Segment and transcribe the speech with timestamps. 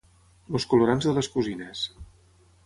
[0.59, 1.85] Els colorants de les cosines.